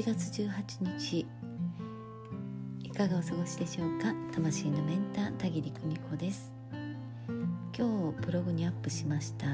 [0.00, 1.26] 1月18日。
[2.82, 4.14] いかがお過ごしでしょうか？
[4.32, 6.54] 魂のメンター田切久美子です。
[7.76, 9.46] 今日ブログにアップしました。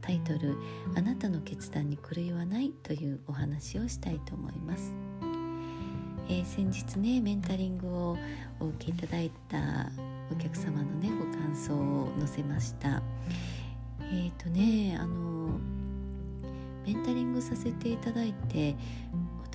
[0.00, 0.56] タイトル
[0.94, 4.94] あなたの決断に狂いはないというお話をしたいと思います。
[6.28, 8.16] えー、先日ねメンタリングを
[8.60, 9.90] お受けいただいた
[10.30, 13.02] お客様のねご感想を載せました。
[14.02, 15.58] えっ、ー、とねあの
[16.86, 18.76] メンタリングさせていただいて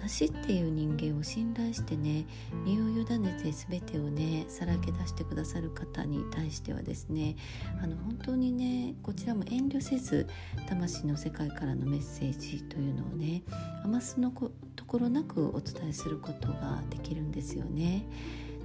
[0.01, 2.25] 私っていう人間を信頼してね
[2.63, 7.35] 身を委ねて全てをねさらけ出してくださる方に対してはですね
[7.83, 10.25] あの本当にねこちらも遠慮せず
[10.67, 13.43] 魂の世界からのメッセージというのをね
[13.83, 18.05] 余すのこところなくお伝えすることができるんですよね。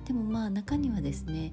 [0.07, 1.53] でもまあ中にはですね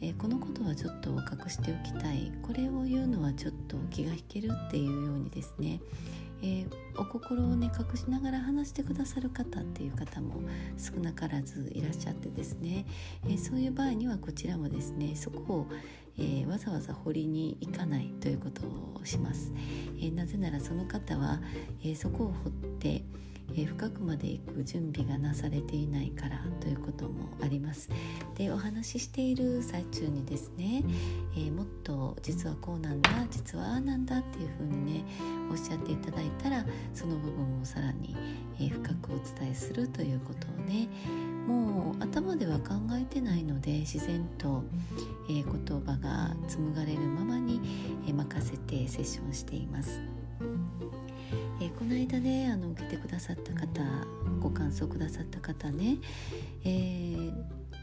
[0.00, 5.80] えー、このことはちょっと隠しておきたいこれを言うのはちょっと気が引けるっていうようにですね
[6.42, 10.40] えー、お心をね隠しながら話してくださる方っていう方も
[10.76, 12.86] 少なからずいらっしゃってですね、
[13.24, 15.66] えー、そういう場合にはこちらもですねそこを、
[16.16, 19.52] えー、わざわざ掘りに行かないということをします、
[20.00, 21.40] えなぜならその方は、
[21.84, 23.04] えそこを掘って
[23.52, 27.88] えー、深くまで行く準備がなされていないからということもあります
[28.36, 30.84] でお話ししている最中にですね、
[31.34, 35.04] えー、もっと実はこうなんだ実はああなんだっていうふうにね
[35.50, 38.16] おっしゃっていただいたらその部分をさらに、
[38.58, 40.88] えー、深くお伝えするということをね
[41.46, 44.62] もう頭では考えてないので自然と、
[45.30, 47.58] え言葉が紡がれるままに、
[48.06, 49.98] え任せてセッションしています。
[51.68, 53.82] えー、この間ねあの受けてくださった方
[54.40, 55.98] ご感想くださった方ね、
[56.64, 57.32] えー、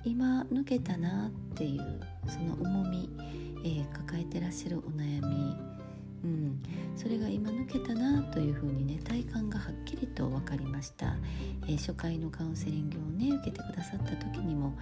[0.04, 3.10] 今抜けたなっていうその重み、
[3.64, 5.56] えー、抱えてらっしゃるお悩み、
[6.24, 6.64] うん、
[6.96, 11.16] それが今抜けたなというふうにね体感がはっきりと分かりました、
[11.68, 14.76] えー、初回のカウンセリングをね受けてくださった時にも、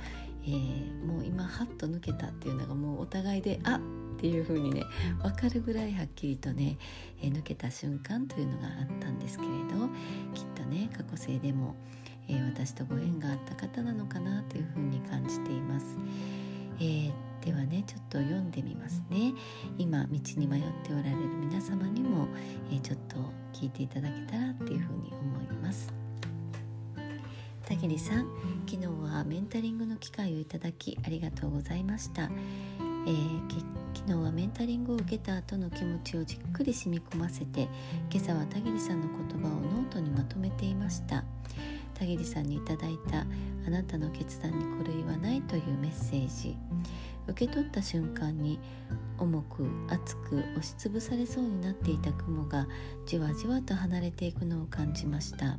[0.46, 4.86] えー、もう今ハッと抜けたっていうのがもうお互いであっていう風にね
[5.22, 6.78] 分かるぐらいはっきりとね、
[7.22, 9.90] えー、抜けた瞬間というのがあったんですけれど
[10.34, 11.76] きっとね過去性でも、
[12.30, 15.98] えー、私とご縁があった方なのかなという風に感じています。
[16.80, 17.12] えー、
[17.46, 19.34] ではねちょっと読んでみますね。
[19.78, 20.08] 今道
[20.38, 22.28] に迷っておられる皆様にも、
[22.72, 23.18] えちょっと
[23.52, 25.94] 聞いていただけたらっていう風に思います。
[27.66, 28.28] 田切さん
[28.68, 32.30] 昨日はメンタリングの機会をいただきありがとうございました、
[33.06, 33.50] えー、
[33.94, 37.68] 昨日はメンタリングを受けた後の気持ちをじっくり染み込ませて
[38.10, 41.26] 今朝は田切さんの言葉をノートにまとめていました。
[41.94, 43.26] 田切さんにいただいた
[43.68, 46.56] 「あなたの決断に狂いはない」というメッセージ。
[47.28, 48.60] 受け取った瞬間に
[49.18, 52.68] 重く熱く押しつぶされそうになっていた雲が
[53.06, 55.58] じわじわと離れていくのを感じました。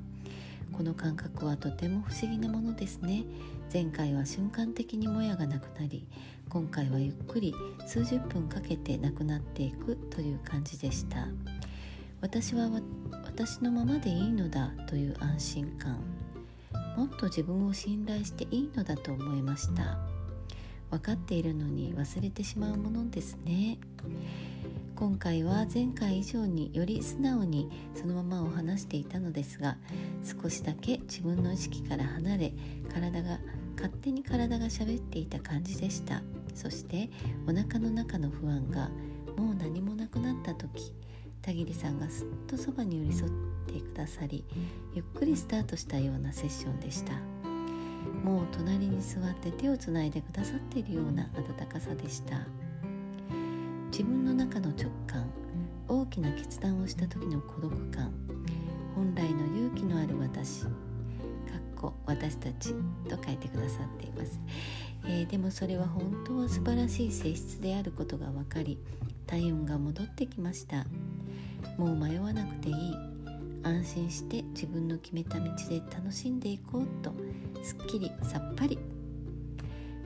[0.73, 3.25] この感覚はとても不思議なものですね。
[3.73, 6.07] 前回は瞬間的にもやがなくなり
[6.49, 7.55] 今回はゆっくり
[7.87, 11.29] 数十分かけてなくなっていくという感じでした。
[12.21, 12.71] 私は
[13.25, 15.99] 私のままでいいのだという安心感。
[16.97, 19.99] もっと自分を信頼していいのだと思いました。
[20.91, 23.79] 分かっているのに忘れてしまうものですね。
[24.95, 29.77] 今回は前回以上により素直にそのままを話していたのですが
[30.23, 32.53] 少しだけ自分の意識から離れ
[32.93, 33.41] 体が
[33.77, 36.23] 勝手に体が喋っていた感じでした。
[36.55, 37.11] そして
[37.47, 38.89] お腹の中の不安が
[39.37, 40.93] もう何もなくなった時
[41.43, 43.33] 田切さんがすっとそばに寄り添っ
[43.67, 44.45] てくださり
[44.95, 47.13] ゆっくりスタートしたようなセッションでした。
[48.23, 52.47] もう隣に座って手をつないでくださっているような温かさでした。
[53.91, 55.31] 自分の中の直感
[55.87, 58.13] 大きな決断をした時の孤独感
[58.95, 60.65] 本来の勇気のある私
[62.07, 62.75] 私たち
[63.09, 64.41] と書いてくださっています、
[65.07, 68.79] えー、でもそれは本当は素晴らしい性質であることが分かり
[69.27, 70.85] 体温が戻ってきました。
[71.79, 72.95] もう迷わなくていい。
[73.63, 77.15] 安心して自分の決めた道で楽しんでいこうと
[77.63, 78.79] すっきりさっぱり。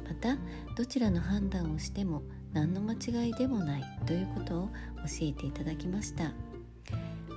[0.04, 0.38] また
[0.76, 2.22] どちらの判断をしても
[2.52, 4.72] 何の間違いでもないということを教
[5.22, 6.32] えていただきました。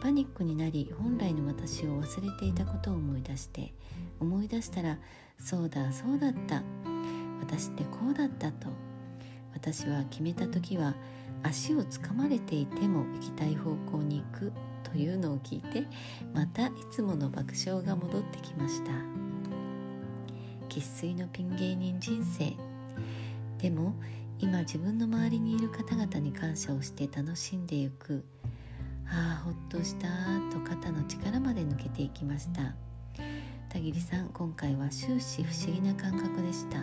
[0.02, 3.74] パニックになり本来の私を忘れていたことを思い出して
[4.20, 4.98] 思い出したら
[5.38, 6.64] そうだそうだった。
[7.40, 8.68] 私ってこうだったと。
[9.54, 10.96] 私は決めた時は
[11.44, 14.54] 足をつかまれていても行きたい方向に行く
[14.84, 15.86] というのを聞いて
[16.34, 18.92] またいつもの爆笑が戻ってきました。
[20.70, 22.54] 生粋のピン芸人人生。
[23.58, 23.94] でも
[24.40, 28.24] 今自分の周りにいる方々に感謝をして楽しんでいく。
[29.14, 30.08] ああほっとした
[30.54, 32.74] と肩の力まで抜けていきました。
[33.68, 36.80] 田切さん今回は終始不思議な感覚でした。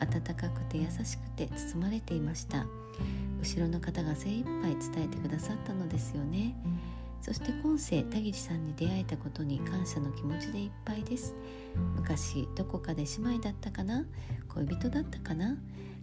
[0.00, 2.64] 温かくて優しくて包まれていました。
[3.40, 6.54] 後ろの方が精一杯伝えてくださったのですよね。
[7.20, 11.34] そして今世田切さんに出会えたことに感謝の気持ちでいっぱいです。
[11.96, 14.04] 昔どこかで姉妹だったかな？
[14.48, 15.56] 恋人だったかな？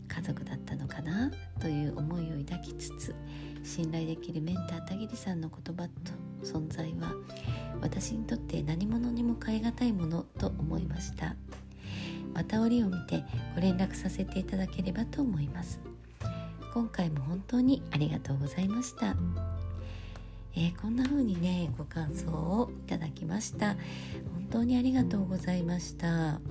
[0.07, 1.31] 家族だったのかな？
[1.59, 3.15] という思いを抱きつつ
[3.63, 5.91] 信頼できるメンター田切さんの言葉と
[6.43, 7.13] 存在は
[7.81, 11.35] 私にとって何者にも代え難いものと思いました。
[12.33, 13.23] また折を見て
[13.55, 15.79] ご連絡させていただければと思います。
[16.73, 19.15] 今回も本当にありがとうございました、
[20.55, 23.75] えー、こんな風にねご感想をいただきました。
[24.33, 26.41] 本当にありがとうございました。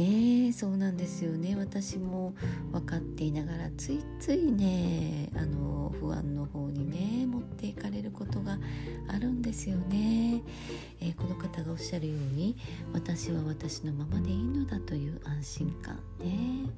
[0.00, 1.56] ねそうなんですよね。
[1.56, 2.34] 私も
[2.72, 8.58] 分かっていながらついついねあの不安の方にね持っていかれることが
[9.08, 10.42] あるんですよね、
[11.00, 12.56] えー、この方がおっしゃるように
[12.92, 16.70] 私は私のままでいいのだという安心感ね。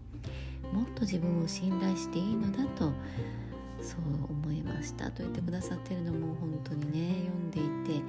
[0.73, 2.93] もっと自分を信頼していいのだと
[3.83, 7.61] そう思いましたと言ってくださってるのも本当にね読んで
[7.93, 8.03] いて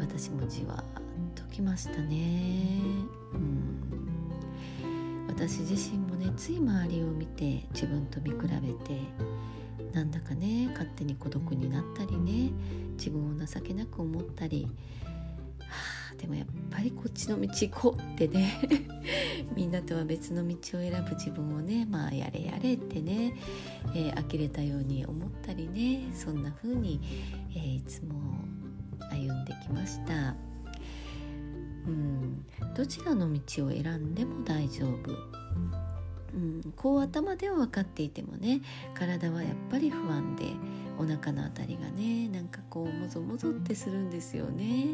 [0.00, 1.02] 私もじわっ
[1.34, 2.80] ときましたね。
[3.34, 3.67] うん。
[5.38, 8.48] 私自身もねつい周りを見て自分と見比べ
[8.84, 9.00] て
[9.92, 12.50] なんだかね勝手に孤独になったりね
[12.96, 14.66] 自分を情けなく思ったり、
[15.60, 15.66] は
[16.12, 18.52] あ、でもやっぱりこっちの道行こうってね
[19.54, 23.34] みんなとは別の道を選ぶ自分をねまあやれやれってね、
[23.94, 27.00] えー、呆れたように思ったりねそんな風に、
[27.54, 28.14] えー、いつも
[29.12, 30.34] 歩んできました。
[31.86, 32.27] うん
[32.78, 35.10] どちらの道を選んでも大丈夫、
[36.32, 38.60] うん、こう頭では分かっていてもね
[38.94, 40.44] 体はやっぱり不安で
[40.96, 44.90] お腹の辺りがねなんかこうもぞもぞってするんですよね。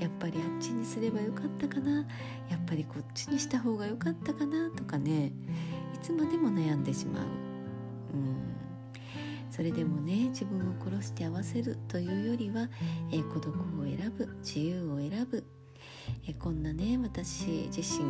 [0.00, 2.06] やっぱりあっちにすればよかったかな。
[2.48, 5.26] やっぱりこっちにした方がよかったかなとかね。
[5.94, 7.24] いつまでも悩んでしまう、
[8.14, 8.36] うん、
[9.50, 12.70] それでもね自分を殺して合わせるというよりは、
[13.12, 15.44] えー、孤独を選ぶ自由を選ぶ
[16.28, 18.04] えこんなね私自身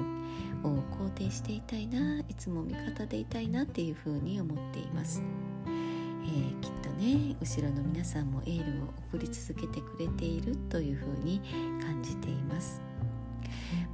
[0.64, 5.22] を肯定していたいないつも味方でいたいなっていうふうに思っています、
[5.66, 11.40] えー、きっとね後ろの皆さんもエールを送り続けてくれているというふうに
[11.80, 12.80] 感じています。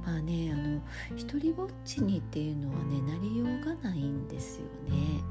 [0.05, 0.81] まあねあの
[1.15, 5.21] 一人ぼっちにっていうのはねなりようがないんですよね。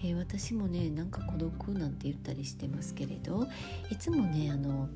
[0.00, 3.46] えー、私もねなんか孤独なんて言ったりしてますけれど
[3.90, 4.88] いつもねあの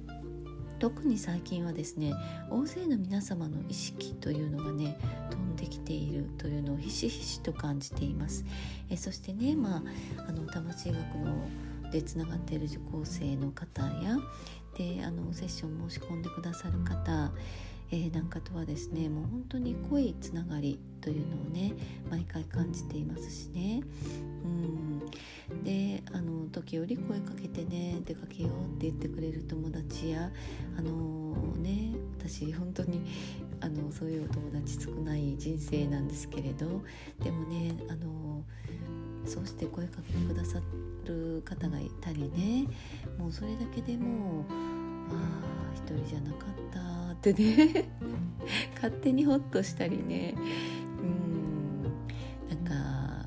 [0.82, 2.12] 特に最近はですね
[2.50, 4.98] 大勢の皆様の意識というのがね
[5.30, 8.44] 飛んできているというのをひしひしと感じています。
[8.90, 11.36] えそしてねまああの魂学の
[11.92, 14.18] でつながっている受講生の方や
[14.76, 17.30] であのセッション申し込んでくださる方
[17.92, 21.74] えー、なんかとはですねもう本当に濃いつながりというのをね
[22.10, 23.82] 毎回感じていますしね。
[24.44, 25.02] うん。
[25.64, 30.30] であの時折声かけてね出かけようって言ってくれる友達や
[30.78, 33.02] あのー、ね私本当に
[33.60, 36.82] あのそういうお友達少ない人生なんですけれど
[37.22, 38.42] でもねあの
[39.26, 40.60] そうして声かけてくださ
[41.04, 42.66] る方がいたりね
[43.18, 44.44] もうそれだけでも
[45.10, 45.14] あ
[45.58, 47.88] あ一人じゃなかったってね。
[48.74, 50.34] 勝手にホッとしたりね。
[51.00, 51.82] うん。
[52.48, 53.26] なんか、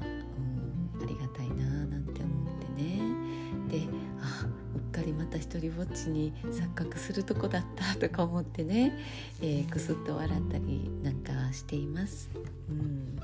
[0.98, 3.00] うん、ありがたいななんて思ってね。
[3.70, 3.88] で
[4.22, 8.98] あうっかりまた一人ぼっちに錯覚するとこだったとか思ってね、
[9.42, 12.30] えー、くすっと笑ったりなんかしています。
[12.70, 13.16] うん。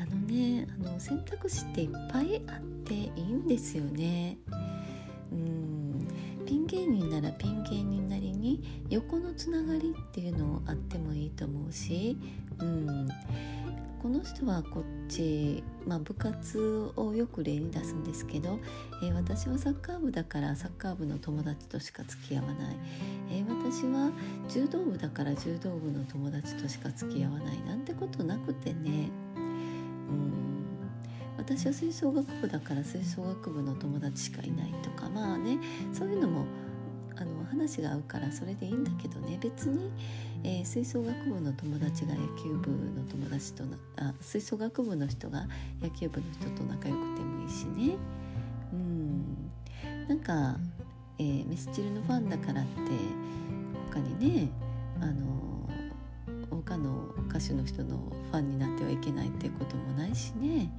[0.00, 4.38] あのねあの選択肢っていっぱいあっていいんですよね。
[5.32, 5.67] うん。
[6.48, 12.16] ピン芸人ならピン芸人なりに横のつながりっていうのをあってもいいと思うし、
[12.58, 13.06] うん、
[14.02, 18.58] この人はこっち、まあ、部活をよく例に出すんですけど、
[19.02, 22.76] えー、私はサッカー部だからサッカー部の友達としか付き合わない、
[23.30, 24.10] えー、私は
[24.48, 27.60] 柔道部だから柔道部の友達としか付き合わない。
[27.64, 29.40] なんてことなくてね、う
[30.14, 30.77] ん、
[31.38, 35.58] 私は吹奏楽部だから吹奏楽部の友達しかいないとかまあね
[35.92, 36.44] そういうのも
[37.16, 39.38] あの話が合うからそれでいいんだけどね。
[39.40, 39.90] 別に、
[40.44, 43.64] えー、吹奏楽部の友達が野球部の友達と
[43.96, 45.48] あ吹奏楽部の人が
[45.82, 47.96] 野球部の人と仲良くてもいいしね。
[48.72, 49.50] うん。
[50.08, 50.56] なんか、
[51.18, 52.70] えー、ミスチルのファンだからって
[53.90, 54.50] 他にね
[55.00, 55.68] あの
[56.50, 57.96] 他の歌手の人の
[58.30, 60.70] ファンになってはいけないってこともないしね、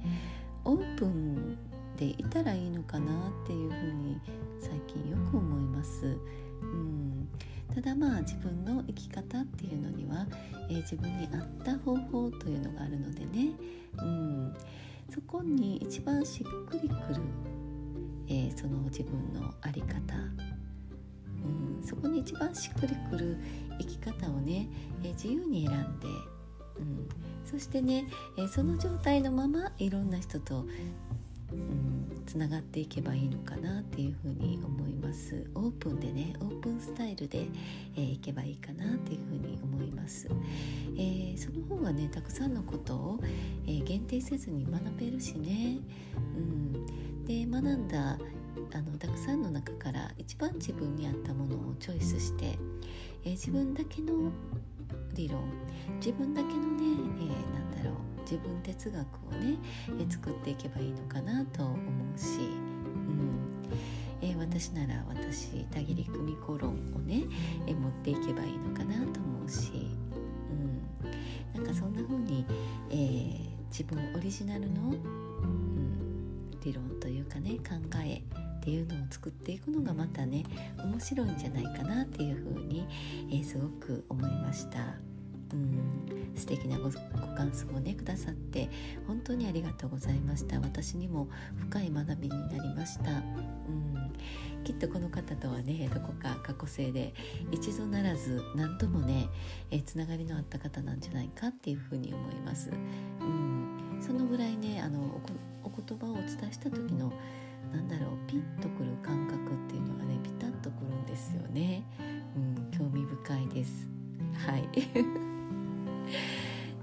[0.64, 1.58] オープン
[1.96, 4.20] でいたらいいのかなっていうふうに
[4.58, 6.18] 最近よく思います。
[6.62, 7.28] うん、
[7.74, 10.26] ただまあ自分の生き方っていうのには、
[10.68, 13.52] えー、自分に合った方法というのがあるのでね、
[13.98, 14.54] うん、
[15.10, 17.22] そこに一番しっくりくる、
[18.28, 19.94] えー、その自分の在り方、
[21.78, 23.38] うん、そこに一番しっくりくる
[23.78, 24.68] 生き方をね、
[25.02, 26.08] えー、自由に選んで、
[26.78, 27.08] うん、
[27.44, 28.06] そしてね、
[28.38, 30.64] えその状態のままいろんな人と
[32.26, 35.50] つながっていけばいいのかなっていうふうに思います。
[35.54, 37.48] オープンでねオープンスタイルで、
[37.96, 40.28] えー、いけばいいかなっていうふうに思います、
[40.96, 43.20] えー、その方がねたくさんのことを、
[43.66, 45.78] えー、限定せずに学べるしね、
[46.36, 48.18] うん、で学んだ
[48.72, 52.58] あのたくさんの中から一番自分に合ったものをチョイスして、
[53.24, 54.30] え自分だけの
[55.14, 55.42] 理論。
[55.96, 56.84] 自分だけのね、
[57.20, 58.20] えー、なんだろう。
[58.22, 58.98] 自分哲学
[59.28, 59.58] をね、
[60.00, 63.40] え作っていけばいいのかなと思うし、うん。
[64.22, 67.24] えー、私なら私田切久美子論をね、
[67.66, 69.72] え持っていけばいいのかなと思うし、
[71.54, 72.44] うん、なんかそんな風に、
[72.90, 73.38] えー、
[73.70, 77.74] 自分オリジナルの、うん、理論というかね考
[78.04, 78.22] え
[78.60, 80.44] っていうのを作っていくのがまたね
[80.76, 82.86] 面白いんじゃないかなっていうふうに、
[83.30, 84.78] えー、すごく思いました。
[85.52, 86.10] うん。
[86.36, 86.90] 素敵なごご
[87.34, 88.68] 感想をねくださって
[89.06, 90.60] 本当にありがとうございました。
[90.60, 94.12] 私にも深い学びになりました、うん、
[94.64, 97.14] きっとこの方とはねどこか過去性で
[97.50, 99.28] 一度ならず何度もね
[99.70, 102.74] えつながりのあった方なんじゃないかっていうふうに思います、う
[103.24, 105.20] ん、そのぐらいねあの
[105.62, 107.12] お言葉をお伝えした時の
[107.72, 111.84] なんだろうピッとくる感覚っていうのがねピタッとくるんですよね、
[112.36, 113.88] うん、興味深いです。
[114.34, 114.68] はい。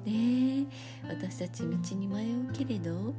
[0.10, 0.66] ね
[1.10, 3.14] 私たち道に迷うけれど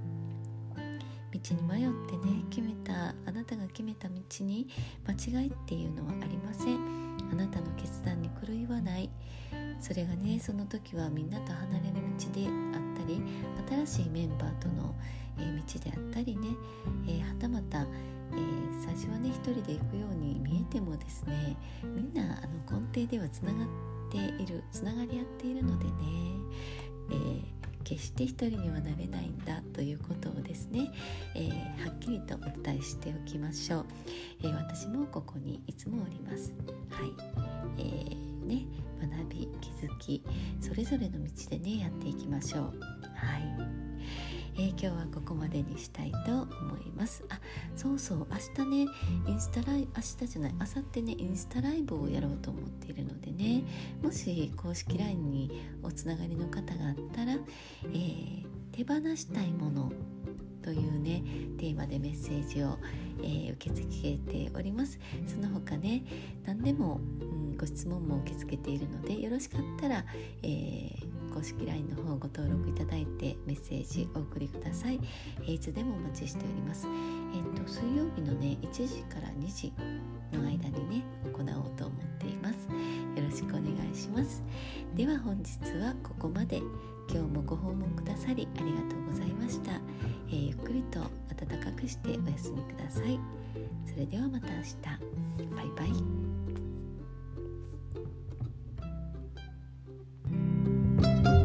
[1.30, 4.66] 道に迷ってね決めたあなたが決めた道に
[5.06, 6.78] 間違いっていうのはありません。
[7.30, 9.10] あなたの決断に狂いはない。
[9.80, 13.22] それがねその時はみんなと離れる道であったり
[13.86, 14.94] 新しいメンバーとの、
[15.38, 16.48] えー、道であったりね、
[17.06, 23.68] えー、はたまた、えー、最初はね一人で行くように見えてもですねみんなあの根底ではつながっ
[24.10, 25.92] ているつながり合っているのでね、
[27.10, 27.42] えー、
[27.84, 30.90] 決して一人にはなれないんだということをですね、
[31.34, 33.86] えー、はっきりとお伝えしておきましょう、
[34.44, 36.52] えー、私もここにいつもおります。
[36.90, 37.12] はい、
[37.78, 38.66] えー、ね
[39.00, 40.22] 学び気づき
[40.60, 42.62] それぞれの道でねやっていきましょう。
[43.14, 43.77] はい。
[44.58, 47.24] えー、今日はここまでにしたいと思います。
[47.28, 47.38] あ
[47.76, 48.92] そうそう明日ね
[49.28, 53.62] インスタライブ明日じゃない明後日ねインスタライブをやろうと思っているのでね
[54.02, 59.92] もし公式 LINE におつながりの方があったら、えー、手放したいもの
[60.62, 61.22] というね
[61.56, 62.78] テーマでメッセージを、
[63.22, 64.98] えー、受け付けております。
[65.28, 66.04] その他ね
[66.44, 70.04] 何でも、うん、ご質問も受け付けているのでよろしかったら、
[70.42, 74.98] えー公式 LINE の方ご登録いただいてメッセージお送りください、
[75.46, 76.88] えいつでもお待ちしております。
[77.32, 79.72] えっ、と水曜日のね1時から2時
[80.32, 82.66] の間にね行おうと思っています。
[83.14, 84.42] よろしくお願いします。
[84.96, 86.60] では本日はここまで。
[87.10, 89.72] 今日もご訪問くださりありがとうございました、
[90.28, 91.00] えー、ゆっくりと
[91.34, 93.18] 暖かくしてお休みください。
[93.86, 94.76] それではまた明日。
[95.56, 96.27] バイバイ。
[101.00, 101.37] you